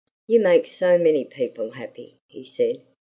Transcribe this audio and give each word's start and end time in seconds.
"You 0.25 0.39
make 0.39 0.65
so 0.65 0.97
many 0.97 1.25
people 1.25 1.69
happy," 1.69 2.17
he 2.25 2.43
said. 2.43 2.81